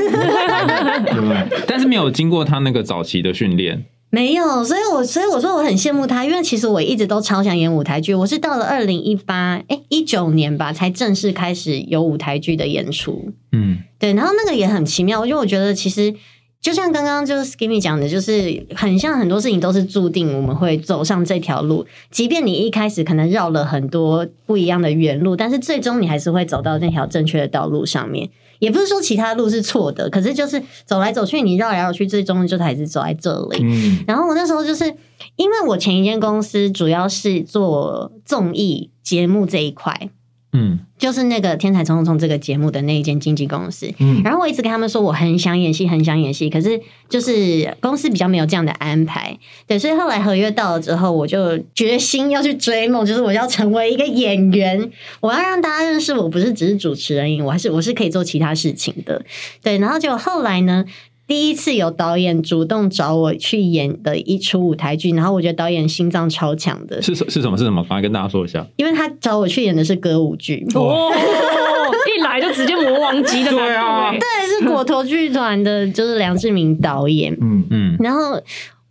[1.07, 1.63] 对？
[1.65, 8.13] 但是没有经过他那个早期的训练，没有，所以我所以我说我很羡慕他，因为其实我一直都超想演舞台剧。
[8.13, 13.31] 我是到了二零一八哎一九年吧，才正式开始有舞台剧的演出。
[13.53, 16.13] 嗯，对，然后那个也很奇妙，因为我觉得其实
[16.59, 28.29] 就像刚刚就是 Skimmy 讲的，就是很像很多事情都是注定我们会走上这条路，即便你一开始可能绕了很多不一样的原路，但是最终你还是会走到那条正确的道路上面。
[28.61, 33.57] 也不是说其他路是错的，可是就是走来走去，你绕来绕去，最终就还是走在这里。
[33.59, 34.85] 嗯，然后我那时候就是
[35.35, 40.11] 因为我前一间公司主要是做综艺节目这一块，
[40.53, 43.89] 嗯，就是那个《天才冲冲冲》这个节目的那一间经纪公司。
[43.99, 49.37] 嗯然后我一直跟他们说我很想演戏，很想演戏，可是就是公司比较没有这样的安排。
[49.65, 59.23] 对，所以后来合约到了之后，我就决心要去追梦，就是我要成为一个演员，我要让大家认识我不是只是主持人我还是我是可以做其他事情的。
[59.63, 60.85] 对，然后就后来呢。
[61.31, 67.81] 第一次有导演主动找我去演的一出舞台剧，然后我觉得导演心脏超强的，是是是什么是什么？
[67.83, 68.67] 赶快跟大家说一下。
[68.75, 70.67] 因为他找我去演的是歌舞剧。
[70.75, 71.09] 哦，
[72.17, 77.33] 一来就直接魔王级的难对啊对，是果陀剧团的，就是梁志明导演。
[77.39, 78.31] 嗯，嗯，然后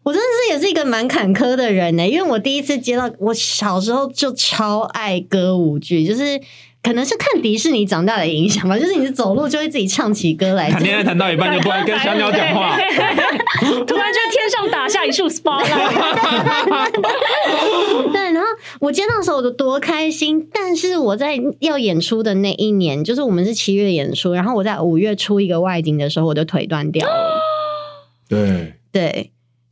[0.03, 6.41] 我真的是也是一个蛮坎坷的人呢、因为我第一次接到，我小时候就超爱歌舞剧，就是。
[6.83, 10.71] 可能是看迪士尼长大的影响吧， 就是你走路就会自己唱起歌来。
[10.71, 12.77] 谈恋爱谈到一半就不爱跟小鸟讲话，
[13.87, 16.91] 突然就天上打下一束 spotlight，
[18.13, 18.49] 对，然后
[18.81, 27.41] 我接到的时候我就多开心，但是我在要演出的那一年，就是我们是七月演出，然后我在五月出一个外景的时候，我的腿断掉了。
[28.27, 29.31] 对，对，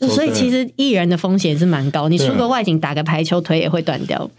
[0.08, 4.30] 所以其实艺人的风险是蛮高，你出个外景打个排球，腿也会断掉。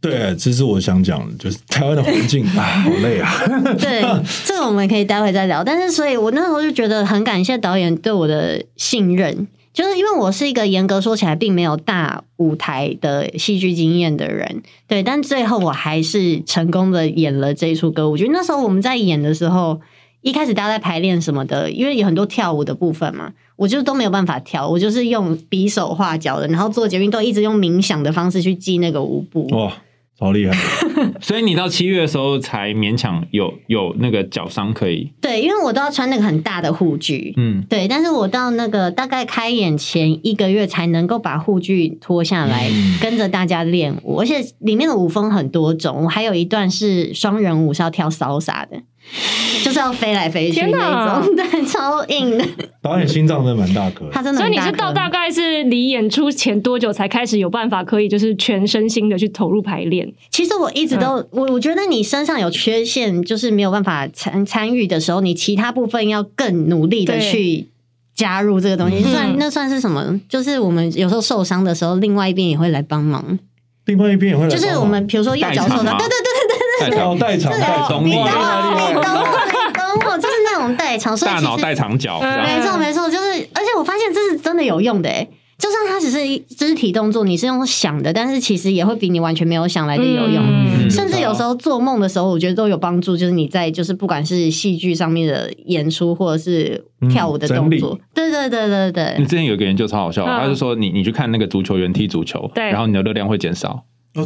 [0.00, 3.30] 对，这是我想讲的，就是台湾的环境 啊，好累啊。
[3.78, 4.02] 对，
[4.46, 5.64] 这个我们可以待会再聊。
[5.64, 15.02] 但是，所以我那时候就觉得很感谢导演对我的信任，就是因为我是一个严格说起来并没有大舞台的戏剧经验的人，对。
[15.02, 18.28] 但最后我还是成功的演了这一出歌舞剧。
[18.32, 19.80] 那时候我们在演的时候，
[20.20, 29.46] 一开始大家在排练什么的，因为有很多跳舞的部分嘛，我就都没有办法跳，我就是用比手画脚的，然后做捷运都一直用冥想的方式去记那个舞步。
[29.48, 29.72] 哇，
[30.18, 30.56] 超厉害！
[31.20, 42.68] 所以你到七月的时候才勉强有有那个脚伤可以，对，因为我都要穿那个很大的护具，嗯，对，但是我到那个大概开演前一个月才能够把护具脱下来，
[43.00, 48.82] 跟着大家练舞，而且里面的舞风很多种，我还有一段是双人舞是要跳骚洒的，
[49.64, 52.44] 就是要飞来飞去天哪那种，对，超硬的。
[52.82, 54.10] 导演心脏真的蛮大颗的。
[54.12, 60.12] 他真的所以你是到大概是离演出前多久才开始有办法可以就是全身心的去投入排练？
[60.30, 67.66] 其实我一直都，嗯我我觉得你身上有缺陷，就是没有办法参参与的时候，你其他部分要更努力的去
[68.14, 68.98] 加入这个东西。
[69.04, 70.20] 嗯算那算是什么？
[70.28, 73.38] 就是我们有时候受伤的时候，另外一边也会来帮忙。
[73.86, 76.37] 另外一边也会来帮忙，就是我们比如说右脚受伤，对对对
[76.80, 81.16] 代偿哦代偿代偿，懂你对，你懂哇我，你厉害厉害懂我，你懂我，就是那种代偿。
[81.18, 85.28] 大脑代偿脚，嗯这样没错没错，就是，而且我发现这是真的有用的诶。
[85.58, 90.44] 就算它只是一肢体动作，你是用想的，但是其实也会比你完全没有想来的有用。
[90.44, 93.14] 嗯甚至有时候做梦的时候，我觉得都有帮助。
[93.16, 103.82] 就是你在就是不管是戏剧上面的演出，或者是跳舞的动作，嗯对对对对对你之前有一个研究超好笑，嗯他就说你你去看那个足球员踢足球，对然后你的热量会减少，
[104.14, 104.24] 哦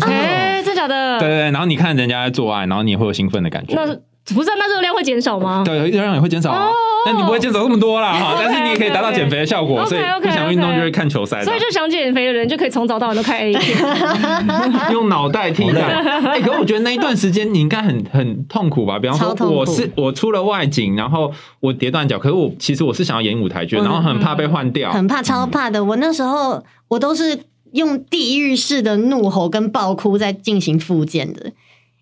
[0.64, 1.18] 真假的？
[1.18, 3.86] 对对对，然后你看人家在做爱，然后你也会有兴奋的感觉，那
[4.34, 5.62] 不是啊那热量会减少吗？
[5.64, 6.72] 对，热量也会减少啊哦，
[7.06, 13.78] 那你不会减少这么多啦哈，但是你也可以达到减肥的效果，所以 OK，不想运动就会看球赛所以就想减肥的人就可以从早到晚都看 A 片。
[14.92, 15.82] 用脑袋替代。
[16.24, 18.98] 哎，可是我觉得那一段时间你应该很很痛苦吧？
[19.00, 25.82] 比方说，我是我出了外景，然后我跌断脚，可是我其实我是想要演舞台剧，嗯然后很怕被换掉，很怕，超怕的。
[25.84, 27.36] 我那时候我都是
[27.72, 31.52] 用地狱式的怒吼跟爆哭在进行复健的，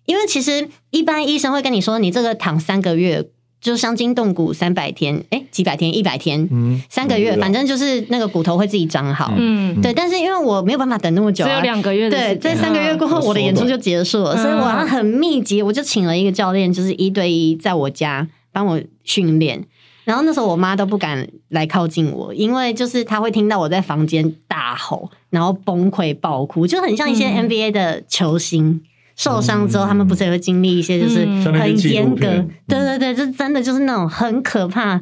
[0.05, 3.29] 因为其实一般医生会跟你说，你这个躺三个月。
[3.61, 9.31] 就伤筋动骨三百天，哎、几百天，一百天，嗯三个月，嗯反正就是那个骨头会自己长好。
[9.37, 19.63] 嗯，对，但是因为我没有办法等那么久、啊，只有两个月的对，在三个月过后，嗯我的演出就结束了，嗯所以我要很密集，我就请了一个教练，就是一对一在我家帮我训练。
[20.03, 28.81] 然后那时候我妈都不敢来靠近我，因为就是她会听到我在房间大吼，然后崩溃爆哭，就很像一些嗯 NBA 的球星。
[29.17, 32.25] 受伤之后，他们不是也会经历一些就是很严格，
[32.67, 34.99] 对对对，这真的就是那种很可怕。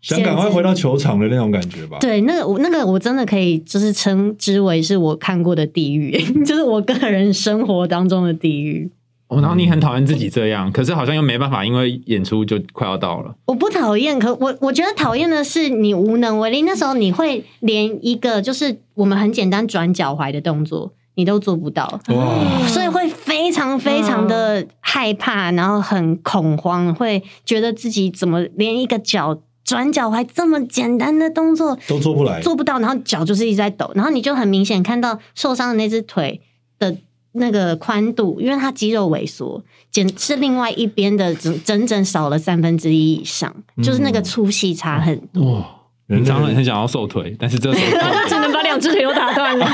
[0.00, 1.96] 想赶快回到球场的那种感觉吧。
[1.98, 6.12] 对，那个我那个我真的可以就是称之为是我看过的地狱，
[6.44, 8.90] 就是我个人生活当中的地狱。
[9.28, 13.34] 哦然后你很讨厌自己这样，可是好像又没办法，因为演出就快要到了。
[13.44, 16.62] 我不讨厌，可我我觉得讨厌的是你无能为力。
[16.62, 32.40] 那时候你会连一个就是我们很简单转脚踝的动作，你都做不到，哇，所以会非常非常的害怕，然后很恐慌，会觉得自己怎么连一个脚转脚踝这么简单的动作都做不来。
[32.40, 36.40] 做不到，然后脚就是一直在抖，然后你就很明显看到受伤的那只腿
[36.78, 36.96] 的
[37.38, 45.54] 那个宽度，因为他肌肉萎缩，简是另外一边的整整整少了三分之一以上，就是那个粗细差很多。
[45.54, 45.66] 哇，
[46.06, 47.80] 平常很很想要瘦腿，但是这手
[48.28, 49.66] 只能把两只腿都打断了。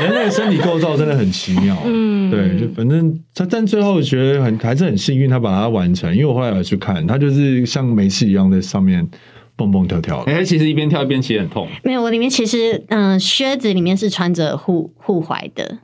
[0.00, 1.76] 人类的身体构造真的很奇妙。
[1.84, 6.10] 嗯对，就反正他，但最后我觉得很还是很幸运，他把它完成。
[6.14, 9.06] 因为我后来有去看，他就是像没事一样在上面
[9.60, 10.32] 蹦蹦跳跳的。
[10.32, 11.68] 哎，其实一边跳一边其实很痛。
[11.84, 15.78] 没有，我里面其实嗯、靴子里面是穿着护护踝的，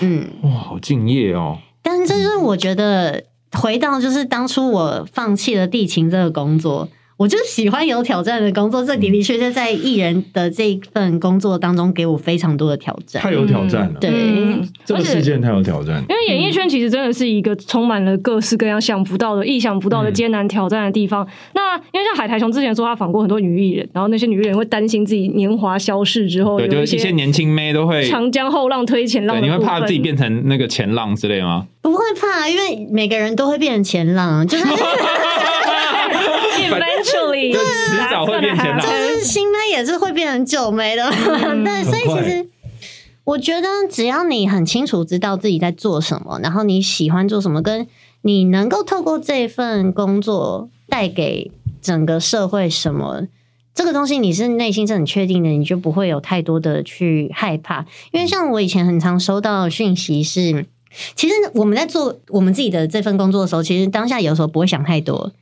[0.00, 1.58] 嗯，哇，好敬业哦！
[1.82, 6.88] 但是这就是我觉得回到就是当初我放弃了地勤这个工作。
[7.22, 13.22] 我就喜欢有挑战的工作，这的的确确在艺人的这一份工作当中给我非常多的挑战。
[13.22, 16.02] 太有挑战了，对嗯这个事件太有挑战。
[16.08, 21.24] 因为演艺圈其实真的是一个充满了各式各样想不到的、意想不到的艰难挑战的地方。
[21.54, 29.40] 那因为像海苔熊之前说，他访过很多女艺人，然后那些女艺人会担心自己年华消逝之后，对，有就是一些年轻妹都会，长江后浪推前浪。
[29.40, 31.68] 你会怕自己变成那个前浪之类吗？
[31.82, 34.64] 不会怕，因为每个人都会变成前浪，就是
[36.80, 42.48] eventually 就迟早会变前浪就是新妹也是会变成旧妹的，对，所以其实
[43.24, 47.86] 我觉得只要你很清楚知道自己在做什么，然后你喜欢做什么，跟
[48.22, 53.28] 你能够透过这份工作带给整个社会什么。
[53.74, 57.86] 这个东西你是内心是很确定的，你就不会有太多的去害怕。
[58.10, 60.66] 因为像我以前很常收到讯息是，
[61.14, 65.32] 其实我们在做我们自己的这份工作的时候，其实当下有时候不会想太多。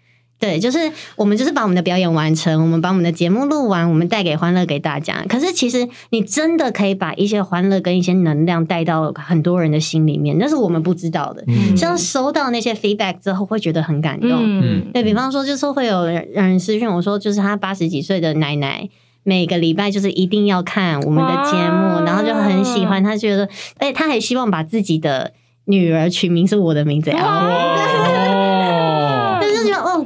[0.41, 0.79] 对，就是
[1.17, 5.23] 我们就是把我们的表演完成，我们把我们的节目录完，我们带给欢乐给大家。
[5.29, 11.45] 可是其实你真的可以把一些欢乐跟一些能量带到很多人的心里面，那是我们不知道的。
[11.47, 14.31] 嗯像收到那些 feedback 之后，会觉得很感动。
[14.33, 18.89] 嗯，对比方说，就是会有人私讯我说，就是他八十几岁的奶奶。
[19.23, 23.05] 每个礼拜就是一定要看我们的节目，然后就很喜欢。
[23.05, 25.35] 他觉得，哎，他还希望把自己的
[25.67, 27.17] 女儿取名是我的名字哦，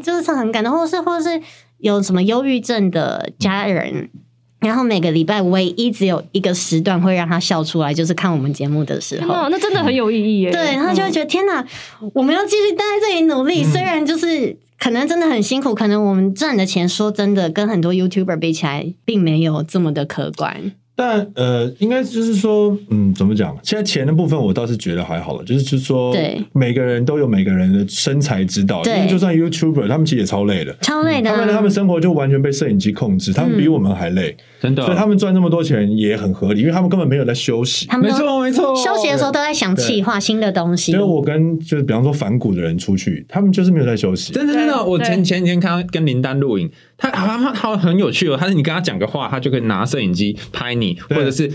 [0.05, 1.41] 就是很感动，或是或是
[1.79, 4.11] 有什么忧郁症的家人，
[4.61, 9.49] 然后每个礼拜唯一只有一个时段会让他笑出来，就是看我们节目的时候。
[9.49, 10.53] 那真的很有意义耶！
[10.53, 11.67] 对，他就会觉得天哪，
[12.13, 20.73] 我们要继续待在这里努力，虽然就是可能真的很辛苦，可能我们赚的钱说真的跟很多 YouTuber 比起来，并没有这么的可观。
[20.97, 23.57] 但呃，应该就是说，嗯，怎么讲？
[23.63, 28.79] 现在钱的部分我倒是觉得还好了，就是就是说，对每个人都有每个人的身材之道。
[28.79, 37.87] 因对为就算 YouTuber，他们其实也超累的，超累的、啊，他们他们生活就完全被摄影机控制，他们比我们还累，真的，所以他们赚这么多钱也很合理，因为他们根本没有在休息。
[37.87, 41.05] 他们没错没错，休息的时候都在想企划新的东西所以。
[41.05, 44.33] 我跟就是比方说反骨的人出去，他们就是没有在休息。
[44.33, 51.51] 真的真的，我前前几天看到跟林丹录影，他他他他很有趣哦，他是你跟他讲个话，他就可以拿摄影机拍你，或者是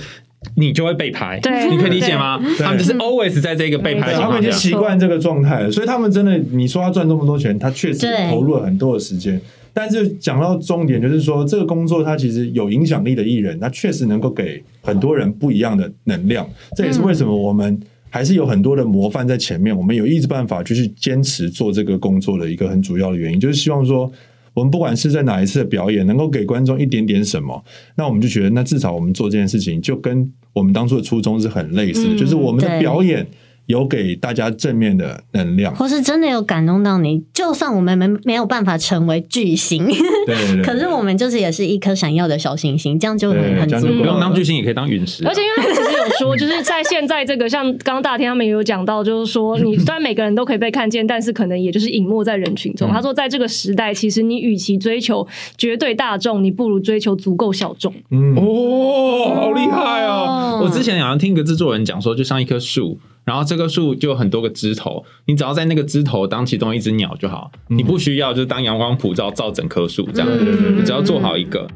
[0.55, 2.37] 你就会被拍，对你可以理解吗？
[2.37, 4.51] 对他们就是 always 在这个被拍的情况下他们已经。
[4.53, 9.39] 习惯这个状态了，所以他们真的，你说他赚这么多钱，他确实投入了很多的时间。
[9.73, 16.47] 但是讲到重点，就是说这个工作他其实有影响力的艺人，他确实能够给很多人不一样的能量。
[16.75, 17.79] 这也是为什么我们
[18.09, 24.11] 还是有很多的模范在前面，我们有一直办法就是坚持做这个工作的一个很主要的原因，就是希望说。
[24.59, 27.63] 我们不管是在哪一次的表演，能够给观众一点点什么，
[27.95, 33.25] 那我们就觉得，那至少我们做这件事情，就跟我们当初的初衷是很类似的，嗯就是我们的表演
[33.67, 35.73] 有给大家正面的能量。
[35.73, 39.85] 或是真的有感动到你，就算我们没没有办法成为巨星，
[40.25, 43.93] 对对对， 可是我们就是也是一颗闪耀的小星星，这样就很很足够。
[43.93, 52.89] 不用当巨星，也可以当陨石啊、而且因为其实有说，就是在现在这个像刚刚大天他们也有讲到，就是说你 虽然每个人都可以被看见，但是可能也就是隐没在人群中。
[52.89, 57.93] 他说，在这个时代，其实你与其追求绝对大众，你不如追求足够小众。
[58.11, 60.59] 嗯，哦，好厉害哦！
[60.59, 71.67] 哦我之前好像听一个制作人讲说，就像一棵树，然后这棵树就有很多个枝头，你只要在那个枝头当其中一只鸟就好，你不需要就是当阳光普照照整棵树这样，嗯你只要做好一个。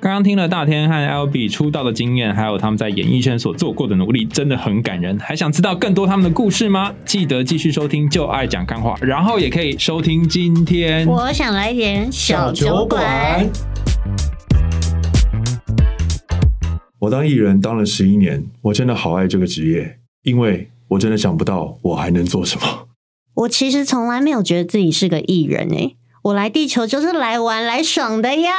[0.00, 5.18] 刚刚听了大天和 L B 出道的经验，还有他们在演艺圈所做过的努力，真的很感人。
[5.18, 6.94] 还想知道更多他们的故事吗？
[7.04, 13.50] 记得继续收听《就爱讲干话》，然后也可以收听今天我想来点小酒馆。。
[17.00, 22.86] 我当艺人当了十一年，我真的好爱这个职业，因为我真的想不到我还能做什么。
[23.34, 28.52] 我其实从来没有觉得自己是个艺人诶、我来地球就是来玩来爽的呀。